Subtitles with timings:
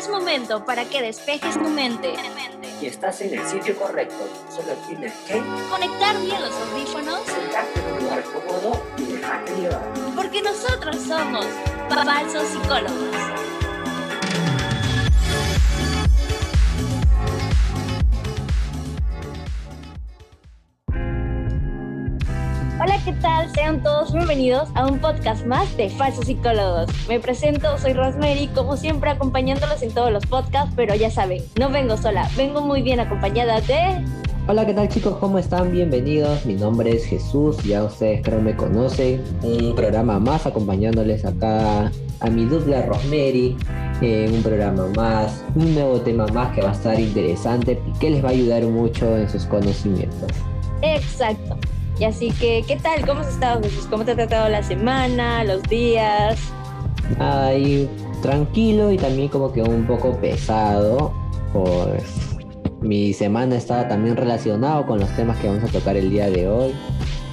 [0.00, 2.14] es momento para que despejes tu mente.
[2.80, 4.16] Y estás en el sitio correcto.
[4.48, 7.20] Solo tienes que Conectar bien los audífonos.
[7.26, 9.92] sentarte en un lugar cómodo y dejarte llevar.
[10.16, 11.44] Porque nosotros somos
[11.90, 13.39] falsos psicólogos.
[23.04, 23.50] ¿Qué tal?
[23.54, 26.90] Sean todos bienvenidos a un podcast más de Falsos Psicólogos.
[27.08, 31.70] Me presento, soy Rosemary, como siempre acompañándolos en todos los podcasts, pero ya saben, no
[31.70, 34.04] vengo sola, vengo muy bien acompañada de...
[34.48, 35.16] Hola, ¿qué tal chicos?
[35.18, 35.72] ¿Cómo están?
[35.72, 36.44] Bienvenidos.
[36.44, 39.22] Mi nombre es Jesús, ya ustedes creo me conocen.
[39.42, 43.56] Un programa más acompañándoles acá a mi dupla Rosemary.
[44.02, 48.22] un programa más, un nuevo tema más que va a estar interesante y que les
[48.22, 50.30] va a ayudar mucho en sus conocimientos.
[50.82, 51.56] Exacto.
[52.00, 53.06] Y así que, ¿qué tal?
[53.06, 53.86] ¿Cómo has estado, Jesús?
[53.90, 56.40] ¿Cómo te ha tratado la semana, los días?
[57.18, 57.90] Ahí
[58.22, 61.12] tranquilo y también como que un poco pesado.
[61.52, 62.38] Pues
[62.80, 66.48] mi semana estaba también relacionado con los temas que vamos a tocar el día de
[66.48, 66.72] hoy.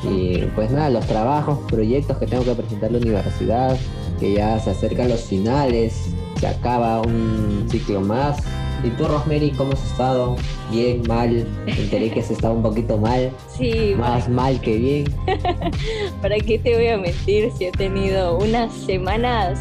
[0.03, 3.77] Y pues nada, los trabajos, proyectos que tengo que presentar en la universidad,
[4.19, 6.09] que ya se acercan los finales,
[6.41, 8.37] se acaba un ciclo más.
[8.83, 10.35] ¿Y tú, Rosemary, cómo has estado?
[10.71, 11.45] ¿Bien, mal?
[11.65, 15.15] Me enteré que has estado un poquito mal, Sí, más mal que bien.
[16.21, 19.59] ¿para qué te voy a mentir si he tenido unas semanas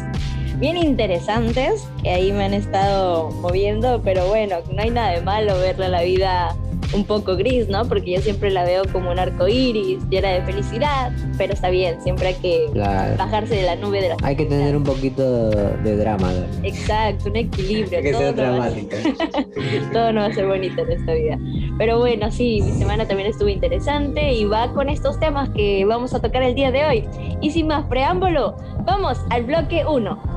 [0.57, 5.57] bien interesantes que ahí me han estado moviendo, pero bueno, no hay nada de malo
[5.59, 6.55] verle la vida
[6.93, 7.85] un poco gris, ¿no?
[7.85, 12.01] Porque yo siempre la veo como un arco iris, llena de felicidad, pero está bien,
[12.01, 13.17] siempre hay que Claro.
[13.17, 16.45] bajarse de la nube de la Hay que tener un poquito de drama, ¿no?
[16.67, 18.01] Exacto, un equilibrio.
[18.07, 18.97] Que todo ser no dramática.
[19.93, 21.37] todo no va a ser bonito en esta vida.
[21.77, 26.13] Pero bueno, sí, mi semana también estuvo interesante y va con estos temas que vamos
[26.13, 27.07] a tocar el día de hoy.
[27.41, 30.36] Y sin más preámbulo, vamos al bloque 1.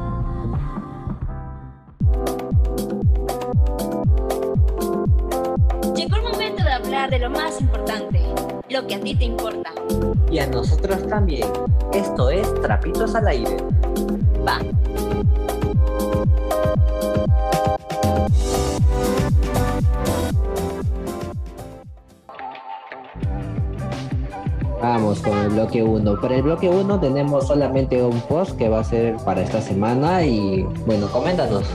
[6.00, 8.22] Llegó el momento de hablar de lo más importante,
[8.70, 9.70] lo que a ti te importa.
[10.30, 11.46] Y a nosotros también.
[11.92, 13.58] Esto es Trapitos al Aire.
[14.42, 14.60] Va.
[24.80, 26.18] Vamos con el bloque 1.
[26.18, 30.24] Para el bloque 1 tenemos solamente un post que va a ser para esta semana
[30.24, 31.66] y bueno, coméntanos.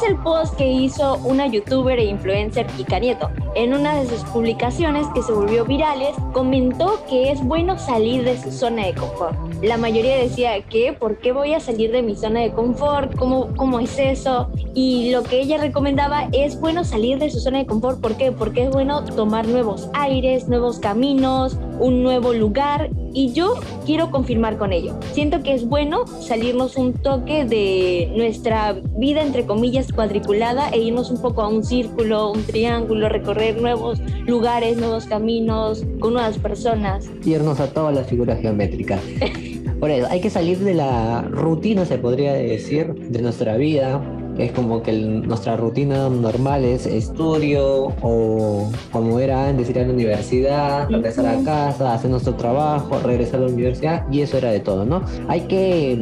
[0.00, 3.28] Es el post que hizo una youtuber e influencer Kika Nieto.
[3.54, 8.40] En una de sus publicaciones que se volvió virales, comentó que es bueno salir de
[8.40, 9.36] su zona de confort.
[9.62, 13.14] La mayoría decía que, ¿por qué voy a salir de mi zona de confort?
[13.16, 14.48] ¿Cómo, cómo es eso?
[14.72, 18.00] Y lo que ella recomendaba es bueno salir de su zona de confort.
[18.00, 18.32] ¿Por qué?
[18.32, 22.88] Porque es bueno tomar nuevos aires, nuevos caminos, un nuevo lugar.
[23.12, 23.54] Y yo
[23.86, 24.98] quiero confirmar con ello.
[25.12, 31.10] Siento que es bueno salirnos un toque de nuestra vida, entre comillas, cuadriculada e irnos
[31.10, 37.10] un poco a un círculo, un triángulo, recorrer nuevos lugares, nuevos caminos, con nuevas personas.
[37.24, 39.00] Irnos a todas las figuras geométricas.
[39.80, 44.02] Por eso, hay que salir de la rutina, se podría decir, de nuestra vida.
[44.38, 49.82] Es como que el- nuestra rutina normal es estudio o como era antes ir a
[49.86, 54.50] la universidad, regresar a casa, hacer nuestro trabajo, regresar a la universidad y eso era
[54.50, 55.02] de todo, ¿no?
[55.28, 55.98] Hay que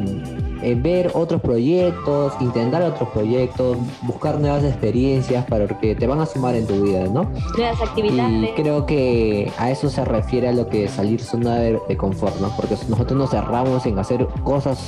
[0.63, 6.27] eh, ver otros proyectos, intentar otros proyectos, buscar nuevas experiencias para que te van a
[6.27, 7.31] sumar en tu vida, ¿no?
[7.57, 8.51] Nuevas actividades.
[8.51, 12.41] Y creo que a eso se refiere a lo que salir zona de, de confort,
[12.41, 12.49] ¿no?
[12.57, 14.79] Porque nosotros nos cerramos en hacer cosas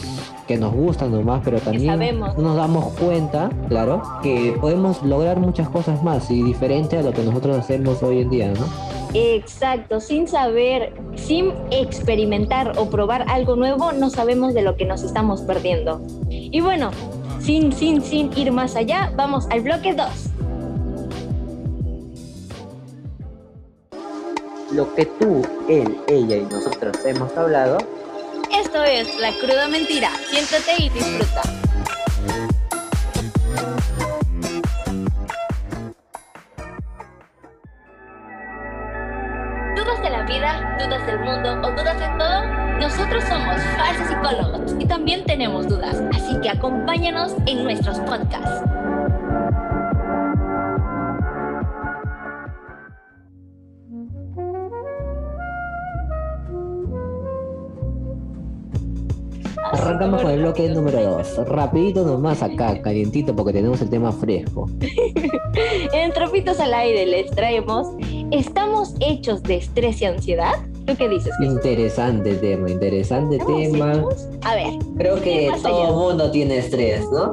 [0.51, 6.03] que nos gustan nomás, pero también nos damos cuenta, claro, que podemos lograr muchas cosas
[6.03, 9.00] más y diferente a lo que nosotros hacemos hoy en día, ¿no?
[9.15, 15.03] Exacto, sin saber, sin experimentar o probar algo nuevo, no sabemos de lo que nos
[15.03, 16.01] estamos perdiendo.
[16.29, 16.91] Y bueno,
[17.41, 20.07] sin, sin, sin ir más allá, vamos al bloque 2.
[24.73, 27.79] Lo que tú, él, ella y nosotros hemos hablado
[28.57, 30.11] Esto es La Cruda Mentira.
[30.31, 31.70] Siéntate y disfruta.
[46.91, 48.65] Acompáñanos en nuestros podcasts.
[59.73, 61.47] Arrancamos con el bloque número 2.
[61.47, 64.69] Rapidito nomás acá, calientito, porque tenemos el tema fresco.
[65.93, 67.89] En Tropitos al Aire les traemos
[68.31, 70.55] ¿Estamos hechos de estrés y ansiedad?
[70.91, 71.33] ¿Tú qué dices?
[71.39, 71.55] Jesús?
[71.55, 74.05] Interesante tema, interesante tema.
[74.43, 77.31] A ver, Creo que todo mundo tiene estrés, ¿no?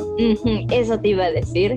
[0.72, 1.76] eso te iba a decir.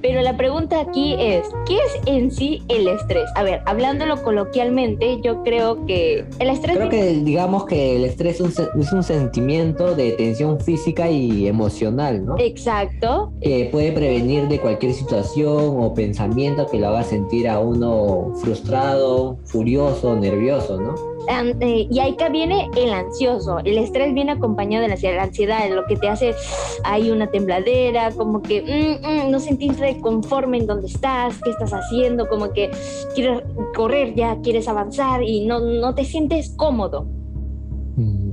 [0.00, 3.28] Pero la pregunta aquí es, ¿qué es en sí el estrés?
[3.34, 6.76] A ver, hablándolo coloquialmente, yo creo que el estrés...
[6.76, 11.48] Creo que digamos que el estrés es un, es un sentimiento de tensión física y
[11.48, 12.36] emocional, ¿no?
[12.38, 13.32] Exacto.
[13.40, 19.38] que puede prevenir de cualquier situación o pensamiento que lo haga sentir a uno frustrado,
[19.44, 20.94] furioso, nervioso, ¿no?
[21.28, 23.58] Eh, y ahí viene el ansioso.
[23.60, 25.68] El estrés viene acompañado de la ansiedad.
[25.70, 26.34] Lo que te hace,
[26.84, 31.72] hay una tembladera, como que mm, mm, no sentirte conforme en donde estás, qué estás
[31.72, 32.70] haciendo, como que
[33.14, 33.42] quieres
[33.74, 37.06] correr ya, quieres avanzar y no, no te sientes cómodo.
[37.96, 38.32] Mm.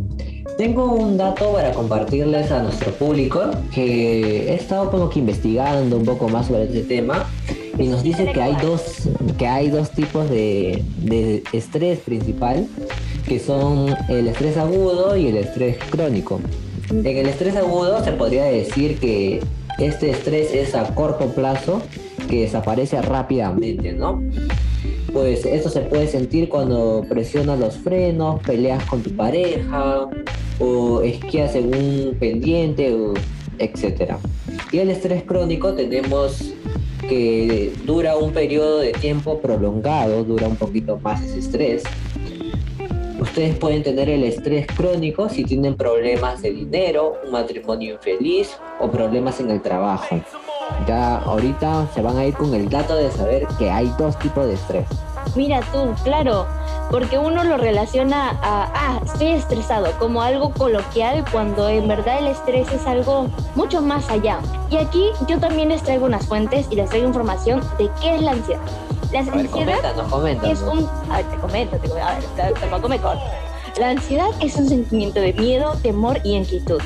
[0.58, 6.04] Tengo un dato para compartirles a nuestro público que he estado como que investigando un
[6.04, 7.26] poco más sobre este tema
[7.80, 12.68] y nos dice que hay dos, que hay dos tipos de, de estrés principal
[13.28, 16.42] que son el estrés agudo y el estrés crónico.
[16.90, 19.40] En el estrés agudo se podría decir que
[19.78, 21.82] este estrés es a corto plazo
[22.28, 24.22] que desaparece rápidamente, ¿no?
[25.14, 30.08] Pues esto se puede sentir cuando presionas los frenos, peleas con tu pareja
[30.60, 32.96] o esquías en un pendiente,
[33.58, 34.20] etcétera.
[34.72, 36.49] Y el estrés crónico tenemos
[37.10, 41.84] que dura un periodo de tiempo prolongado, dura un poquito más ese estrés.
[43.20, 48.90] Ustedes pueden tener el estrés crónico si tienen problemas de dinero, un matrimonio infeliz o
[48.90, 50.22] problemas en el trabajo.
[50.88, 54.46] Ya ahorita se van a ir con el dato de saber que hay dos tipos
[54.46, 54.88] de estrés.
[55.40, 56.48] Mira tú, claro,
[56.92, 62.28] porque uno lo relaciona a, ah, estoy estresado, como algo coloquial, cuando en verdad el
[62.28, 64.40] estrés es algo mucho más allá.
[64.70, 68.22] Y aquí yo también les traigo unas fuentes y les traigo información de qué es
[68.22, 68.60] la ansiedad.
[69.14, 70.60] La ver, ansiedad coméntanos, coméntanos.
[70.60, 70.90] es un...
[71.10, 73.24] A ver, te comento, te comento, a ver, tampoco me corto.
[73.80, 76.82] La ansiedad es un sentimiento de miedo, temor y inquietud,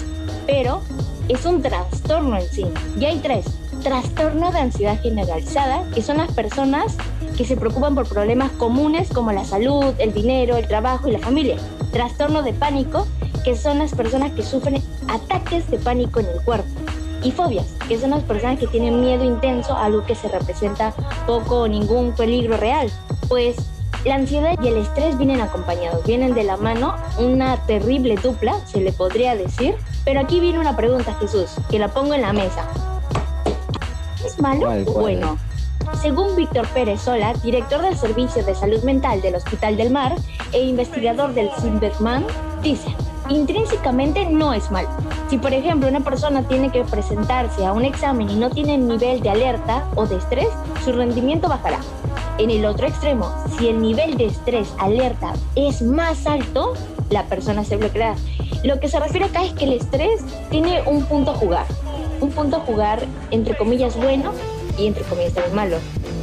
[0.46, 0.84] pero
[1.28, 2.68] es un trastorno en sí.
[3.00, 3.48] Y hay tres.
[3.82, 6.96] Trastorno de ansiedad generalizada, que son las personas
[7.38, 11.20] que se preocupan por problemas comunes como la salud, el dinero, el trabajo y la
[11.20, 11.58] familia.
[11.92, 13.08] Trastorno de pánico,
[13.44, 16.70] que son las personas que sufren ataques de pánico en el cuerpo.
[17.24, 20.94] Y fobias, que son las personas que tienen miedo intenso a algo que se representa
[21.26, 22.92] poco o ningún peligro real.
[23.30, 23.56] Pues
[24.06, 28.82] la ansiedad y el estrés vienen acompañados, vienen de la mano, una terrible dupla, se
[28.82, 29.76] le podría decir.
[30.04, 32.68] Pero aquí viene una pregunta, Jesús, que la pongo en la mesa.
[34.26, 35.38] ¿Es malo ¿Cuál, o bueno?
[36.04, 40.14] Según Víctor Pérez Sola, director del Servicio de Salud Mental del Hospital del Mar
[40.52, 42.26] e investigador del Silverman,
[42.62, 42.94] dice,
[43.30, 44.90] intrínsecamente no es malo.
[45.30, 49.22] Si por ejemplo una persona tiene que presentarse a un examen y no tiene nivel
[49.22, 50.50] de alerta o de estrés,
[50.84, 51.80] su rendimiento bajará.
[52.38, 56.74] En el otro extremo, si el nivel de estrés alerta es más alto,
[57.12, 58.16] la persona se bloqueará.
[58.66, 61.66] Lo que se refiere acá es que el estrés tiene un punto a jugar.
[62.20, 64.34] Un punto a jugar entre comillas bueno
[64.78, 65.78] y entre comillas también malo.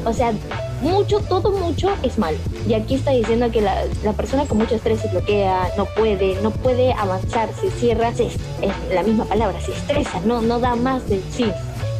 [0.04, 0.32] O sea,
[0.80, 2.38] mucho, todo mucho es malo.
[2.66, 3.84] Y aquí está diciendo que la,
[4.16, 8.36] persona con mucho estrés se bloquea, no puede, no puede avanzar, se cierra, es
[8.92, 11.50] la misma palabra, se estresa, no, no da más de sí.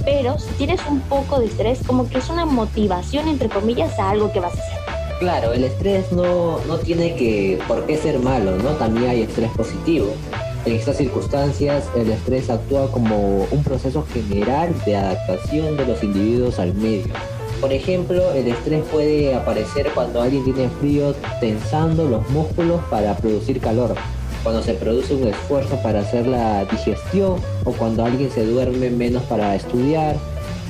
[0.05, 4.11] Pero si tienes un poco de estrés, como que es una motivación, entre comillas, a
[4.11, 4.81] algo que vas a hacer.
[5.19, 8.71] Claro, el estrés no, no tiene que por qué ser malo, ¿no?
[8.71, 10.15] También hay estrés positivo.
[10.67, 16.59] En estas circunstancias, el estrés actúa como un proceso general de adaptación de los individuos
[16.59, 17.15] al medio.
[17.63, 23.59] Por ejemplo, el estrés puede aparecer cuando alguien tiene frío tensando los músculos para producir
[23.61, 23.95] calor,
[24.43, 29.23] cuando se produce un esfuerzo para hacer la digestión o cuando alguien se duerme menos
[29.25, 30.17] para estudiar,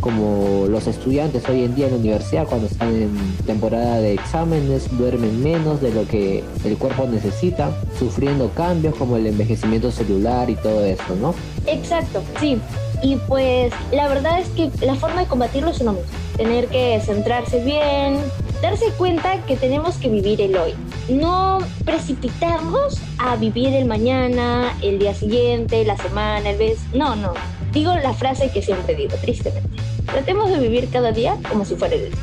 [0.01, 4.89] como los estudiantes hoy en día en la universidad cuando están en temporada de exámenes
[4.97, 10.57] duermen menos de lo que el cuerpo necesita, sufriendo cambios como el envejecimiento celular y
[10.57, 11.35] todo eso, ¿no?
[11.67, 12.59] Exacto, sí.
[13.03, 16.09] Y pues la verdad es que la forma de combatirlo es uno mismo.
[16.37, 18.19] Tener que centrarse bien,
[18.63, 20.75] darse cuenta que tenemos que vivir el hoy.
[21.09, 26.79] No precipitarnos a vivir el mañana, el día siguiente, la semana, el mes.
[26.93, 27.33] No, no.
[27.73, 29.90] Digo la frase que siempre digo, tristemente.
[30.13, 32.23] Tratemos de vivir cada día como si fuera el último.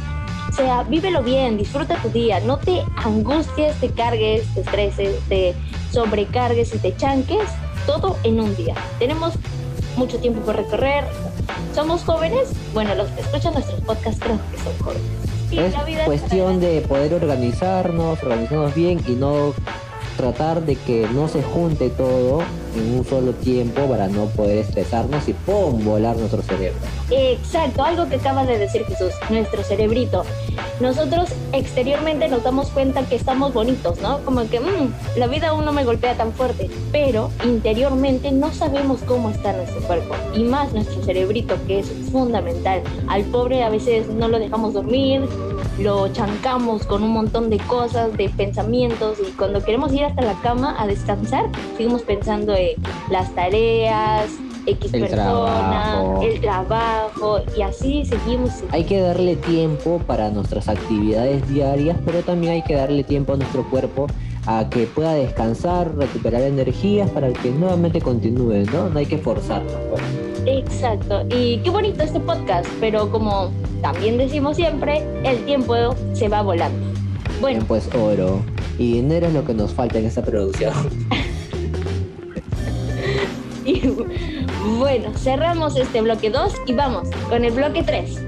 [0.50, 5.56] O sea, vívelo bien, disfruta tu día, no te angusties, te cargues, te estreses, te
[5.91, 7.48] sobrecargues y te chanques,
[7.86, 8.75] todo en un día.
[9.00, 9.34] Tenemos
[9.98, 11.03] mucho tiempo por recorrer.
[11.74, 12.50] ¿Somos jóvenes?
[12.74, 15.03] Bueno, los que escuchan nuestros podcasts creo que son jóvenes.
[15.51, 19.53] Y Es la vida cuestión de poder organizarnos, organizarnos bien y no
[20.17, 22.41] tratar de que no se junte todo
[22.78, 25.84] en un solo tiempo para no poder estresarnos y ¡pum!
[25.84, 26.78] volar nuestro cerebro.
[27.10, 30.24] Exacto, algo que acaba de decir Jesús, nuestro cerebrito.
[30.80, 34.20] nosotros exteriormente nos damos cuenta que estamos bonitos, ¿no?
[34.26, 39.00] Como que mmm, la vida aún no me golpea tan fuerte, pero interiormente no sabemos
[39.08, 42.82] cómo está nuestro cuerpo y más nuestro cerebrito que es fundamental.
[43.08, 45.22] Al pobre a veces no lo dejamos dormir,
[45.80, 50.40] lo chancamos con un montón de cosas, de pensamientos y cuando queremos ir hasta la
[50.42, 52.67] cama a descansar, seguimos pensando en
[53.10, 54.26] las tareas,
[54.66, 56.22] X El persona, trabajo.
[56.24, 58.52] el trabajo y así seguimos.
[58.72, 63.38] Hay que darle tiempo para nuestras actividades diarias, pero también hay que darle tiempo a
[63.38, 64.08] nuestro cuerpo
[64.46, 68.90] a que pueda descansar, recuperar energías para que nuevamente continúe, ¿no?
[68.90, 69.72] No hay que forzarlo.
[69.90, 70.02] pues.
[70.46, 71.24] Exacto.
[71.30, 75.76] Y qué bonito este podcast, pero como también decimos siempre, el tiempo
[76.14, 76.88] se va volando.
[77.42, 78.42] Bueno, Tiempo es oro.
[78.80, 80.74] Y dinero es lo que nos falta en esta producción.
[84.68, 88.24] bueno, cerramos este bloque 2 y vamos con el bloque 3.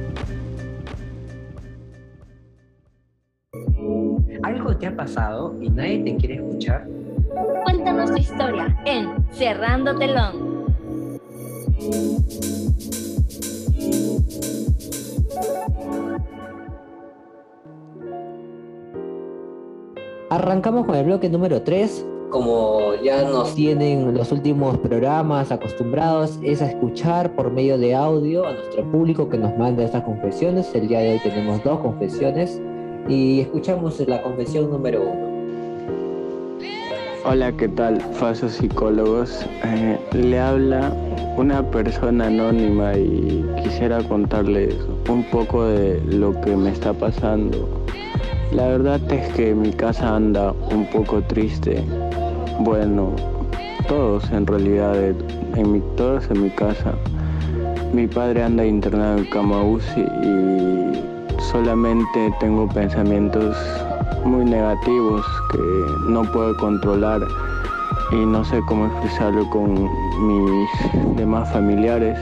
[4.43, 6.87] ¿Algo te ha pasado y nadie te quiere escuchar?
[7.63, 10.69] Cuéntanos tu historia en Cerrando Telón.
[20.29, 22.05] Arrancamos con el bloque número 3.
[22.29, 28.53] Como ya nos tienen los últimos programas acostumbrados, es escuchar por medio de audio a
[28.53, 30.69] nuestro público que nos manda estas confesiones.
[30.75, 32.61] El día de hoy tenemos dos confesiones
[33.07, 35.29] y escuchamos la confesión número 1.
[37.25, 37.99] Hola, ¿qué tal?
[37.99, 39.43] Falsos psicólogos.
[39.63, 40.93] Eh, le habla
[41.35, 44.75] una persona anónima y quisiera contarles
[45.09, 47.67] un poco de lo que me está pasando.
[48.51, 51.83] La verdad es que mi casa anda un poco triste.
[52.61, 53.11] Bueno,
[53.87, 54.93] todos en realidad,
[55.55, 56.93] en mi, todos en mi casa.
[57.93, 59.63] Mi padre anda internado en cama
[59.95, 63.55] y solamente tengo pensamientos
[64.25, 67.21] muy negativos que no puedo controlar
[68.11, 69.89] y no sé cómo expresarlo con
[70.27, 72.19] mis demás familiares.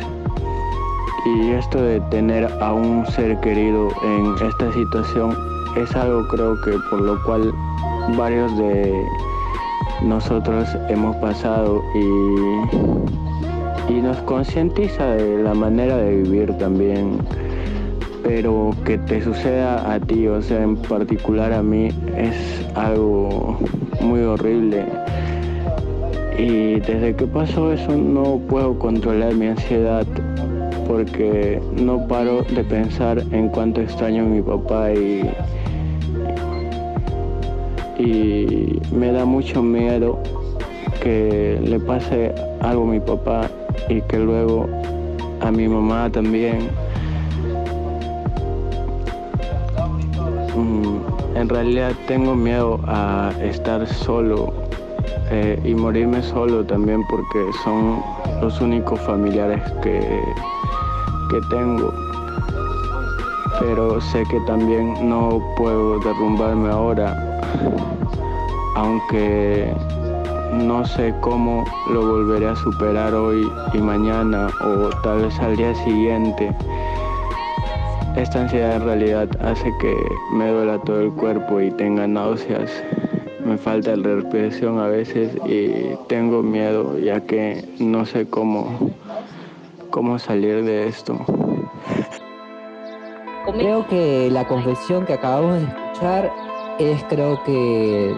[1.26, 5.36] Y esto de tener a un ser querido en esta situación
[5.76, 7.52] es algo creo que por lo cual
[8.16, 9.04] varios de
[10.02, 12.04] nosotros hemos pasado y,
[13.94, 17.20] y nos concientiza de la manera de vivir también
[18.28, 21.88] pero que te suceda a ti, o sea, en particular a mí,
[22.18, 22.36] es
[22.76, 23.58] algo
[24.02, 24.86] muy horrible.
[26.38, 30.06] Y desde que pasó eso no puedo controlar mi ansiedad
[30.88, 35.30] porque no paro de pensar en cuánto extraño a mi papá y,
[38.00, 40.20] y me da mucho miedo
[41.02, 43.50] que le pase algo a mi papá
[43.90, 44.68] y que luego
[45.42, 46.70] a mi mamá también.
[50.56, 50.98] Mm,
[51.36, 54.52] En realidad tengo miedo a estar solo
[55.30, 58.02] eh, y morirme solo también porque son
[58.42, 60.00] los únicos familiares que,
[61.30, 61.94] que tengo.
[63.60, 67.27] Pero sé que también no puedo derrumbarme ahora,
[68.76, 69.74] aunque
[70.54, 75.74] no sé cómo lo volveré a superar hoy y mañana o tal vez al día
[75.76, 76.56] siguiente.
[78.16, 79.96] Esta ansiedad en realidad hace que
[80.34, 82.72] me duela todo el cuerpo y tenga náuseas.
[83.46, 88.92] Me falta la respiración a veces y tengo miedo ya que no sé cómo,
[89.90, 91.18] cómo salir de esto.
[93.54, 96.32] Creo que la confesión que acabamos de escuchar
[96.80, 98.16] es creo que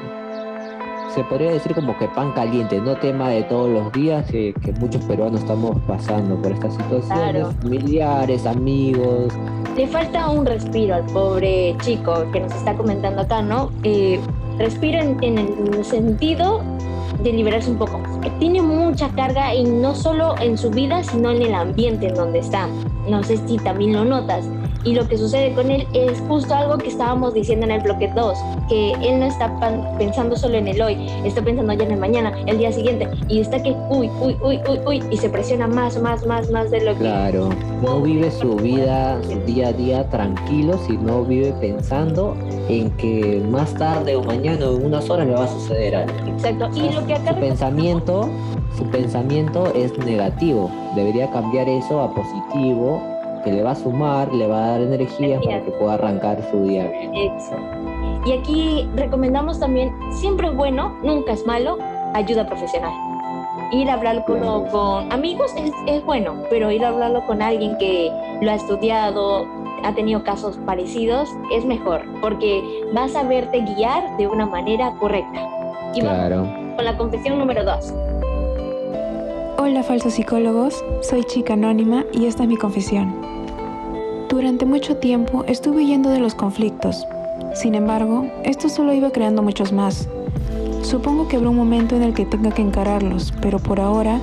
[1.13, 4.72] se podría decir como que pan caliente, no tema de todos los días que, que
[4.74, 7.51] muchos peruanos estamos pasando por estas situaciones, Claro.
[7.63, 9.34] familiares, amigos,
[9.75, 13.72] Le falta un respiro al pobre chico que nos está comentando acá, ¿no?
[13.84, 14.20] Eh,
[14.58, 15.38] respiro en, en
[15.74, 16.62] el sentido
[17.24, 18.00] de liberarse un poco.
[18.39, 22.39] Tiene mucha carga y no solo en su vida, sino en el ambiente en donde
[22.39, 22.68] está.
[23.10, 24.46] No sé si también lo notas.
[24.83, 28.09] Y lo que sucede con él es justo algo que estábamos diciendo en el bloque
[28.15, 28.38] 2,
[28.69, 29.53] que él no está
[29.98, 33.41] pensando solo en el hoy, está pensando ya en el mañana, el día siguiente, y
[33.41, 36.81] está que, uy, uy, uy, uy, uy, y se presiona más, más, más, más de
[36.81, 37.00] lo que...
[37.00, 37.50] Claro,
[37.81, 42.36] no vive su vida, su día a día tranquilo, sino vive pensando
[42.69, 46.13] en que más tarde o mañana o en unas horas le va a suceder algo.
[46.27, 46.69] Exacto.
[46.75, 48.29] Y lo que acá Su pensamiento,
[48.77, 50.71] su pensamiento es negativo.
[50.95, 53.01] Debería cambiar eso a positivo,
[53.43, 56.63] que le va a sumar, le va a dar energía para que pueda arrancar su
[56.63, 57.15] día bien.
[57.15, 57.77] Exacto.
[58.25, 61.77] Y aquí recomendamos también, siempre es bueno, nunca es malo,
[62.13, 62.91] ayuda profesional.
[63.72, 68.12] Ir a hablarlo con, amigos es, es bueno, pero ir a hablarlo con alguien que
[68.41, 69.46] lo ha estudiado,
[69.84, 72.62] ha tenido casos parecidos, es mejor, porque
[72.93, 75.48] vas a verte guiar de una manera correcta.
[75.93, 76.41] Y Claro.
[76.43, 77.93] vamos con la confesión número 2.
[79.62, 83.13] Hola falsos psicólogos, soy chica anónima y esta es mi confesión.
[84.30, 87.06] Durante mucho tiempo estuve huyendo de los conflictos.
[87.56, 90.08] Sin embargo, esto solo iba creando muchos más.
[90.82, 94.22] Supongo que habrá un momento en el que tenga que encararlos, pero por ahora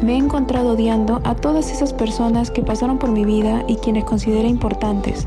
[0.00, 4.04] me he encontrado odiando a todas esas personas que pasaron por mi vida y quienes
[4.04, 5.26] consideré importantes,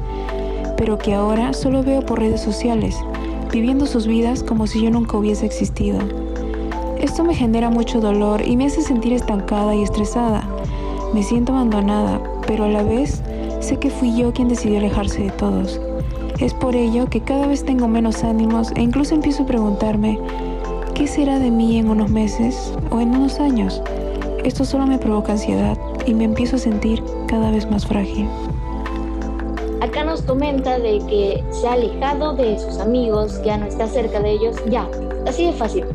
[0.78, 2.96] pero que ahora solo veo por redes sociales,
[3.52, 6.31] viviendo sus vidas como si yo nunca hubiese existido.
[7.02, 10.44] Esto me genera mucho dolor y me hace sentir estancada y estresada.
[11.16, 13.24] Me siento abandonada, pero a la vez
[13.60, 15.82] sé que fui yo quien decidió alejarse de todos.
[16.40, 20.20] Es por ello que cada vez tengo menos ánimos e incluso empiezo a preguntarme,
[20.94, 23.82] ¿qué será de mí en unos meses o en unos años?
[24.44, 28.28] Esto solo me provoca ansiedad y me empiezo a sentir cada vez más frágil.
[29.82, 34.20] Acá nos comenta de que se ha alejado de sus amigos, ya no está cerca
[34.20, 34.88] de ellos, ya,
[35.26, 35.86] así de fácil.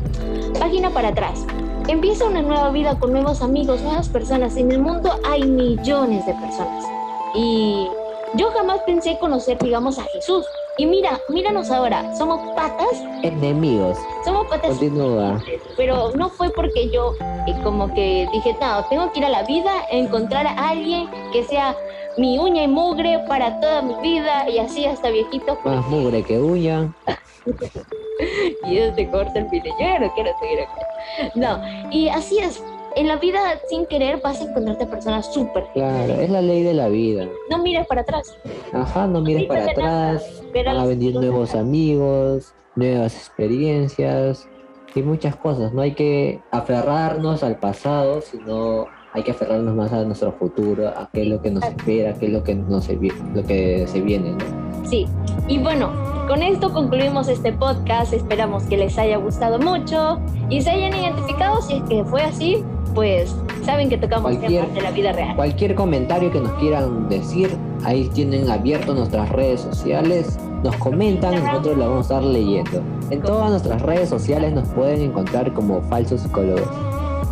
[0.59, 1.45] Página para atrás.
[1.87, 4.57] Empieza una nueva vida con nuevos amigos, nuevas personas.
[4.57, 6.85] En el mundo hay millones de personas.
[7.33, 7.87] Y
[8.35, 10.45] yo jamás pensé conocer, digamos, a Jesús.
[10.77, 13.97] Y mira, míranos ahora, somos patas, Enemigos.
[14.23, 15.41] somos patas Continúa.
[15.75, 17.13] pero no fue porque yo
[17.47, 21.43] eh, como que dije, no, tengo que ir a la vida, encontrar a alguien que
[21.45, 21.75] sea
[22.17, 26.39] mi uña y mugre para toda mi vida y así hasta viejito Más mugre que
[26.39, 26.93] uña.
[28.69, 29.65] y eso te corta el pelo.
[29.79, 31.31] Yo no quiero seguir acá.
[31.35, 32.63] No, y así es.
[32.95, 36.63] En la vida, sin querer, vas a encontrarte a personas súper Claro, es la ley
[36.63, 37.27] de la vida.
[37.49, 38.35] No mires para atrás.
[38.73, 40.41] Ajá, no mires Ahorita para atrás.
[40.41, 44.47] a Van a venir nuevos amigos, nuevas experiencias
[44.95, 45.73] y muchas cosas.
[45.73, 51.09] No hay que aferrarnos al pasado, sino hay que aferrarnos más a nuestro futuro, a
[51.13, 54.31] qué es lo que nos espera, qué es lo que, nos lo que se viene.
[54.31, 54.89] ¿no?
[54.89, 55.05] Sí.
[55.47, 55.91] Y bueno,
[56.27, 58.13] con esto concluimos este podcast.
[58.13, 60.19] Esperamos que les haya gustado mucho
[60.49, 61.61] y se hayan identificado.
[61.61, 65.35] Si es que fue así, pues saben que tocamos Cualquier- temas de la vida real.
[65.35, 71.37] Cualquier comentario que nos quieran decir, ahí tienen abierto nuestras redes sociales, nos comentan y
[71.37, 72.81] nosotros la vamos a estar leyendo.
[73.09, 76.67] En todas nuestras redes sociales nos pueden encontrar como falsos psicólogos.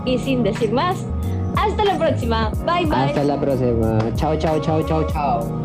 [0.05, 1.03] Y sin decir más,
[1.57, 2.51] hasta la próxima.
[2.65, 2.95] Bye bye.
[2.95, 3.97] Hasta la próxima.
[4.15, 5.64] Chao, chao, chao, chao, chao.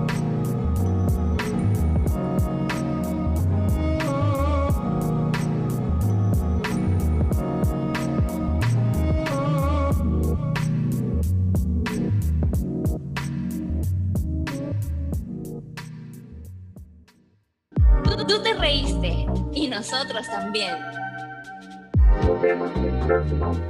[18.61, 20.77] Reíste y nosotros también.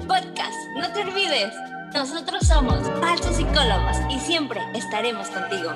[0.06, 1.54] Podcast, no te olvides.
[1.94, 5.70] Nosotros somos falsos psicólogos y siempre estaremos contigo.